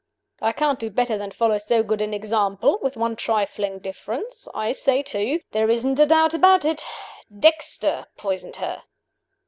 [0.41, 4.47] '""I can't do better than follow so good an example with one trifling difference.
[4.51, 6.83] I say too, There isn't a doubt about it.
[7.31, 8.81] Dexter poisoned her.